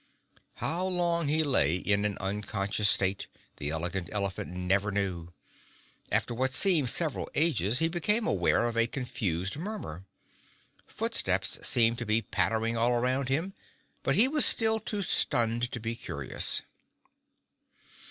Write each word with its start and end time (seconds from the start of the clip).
How 0.55 0.83
long 0.83 1.27
he 1.27 1.43
lay 1.43 1.75
in 1.75 2.05
an 2.05 2.17
unconscious 2.17 2.89
state 2.89 3.27
the 3.57 3.69
Elegant 3.69 4.09
Elephant 4.11 4.49
never 4.49 4.89
knew. 4.91 5.29
After 6.11 6.33
what 6.33 6.53
seemed 6.53 6.89
several 6.89 7.29
ages 7.35 7.77
he 7.77 7.87
became 7.87 8.25
aware 8.25 8.63
of 8.63 8.75
a 8.75 8.87
confused 8.87 9.59
murmur. 9.59 10.03
Footsteps 10.87 11.59
seemed 11.61 11.99
to 11.99 12.07
be 12.07 12.23
pattering 12.23 12.75
all 12.75 12.93
around 12.93 13.29
him, 13.29 13.53
but 14.01 14.15
he 14.15 14.27
was 14.27 14.43
still 14.43 14.79
too 14.79 15.03
stunned 15.03 15.71
to 15.71 15.79
be 15.79 15.93
curious. 15.95 16.63